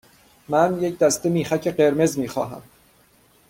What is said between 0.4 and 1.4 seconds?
من یک دسته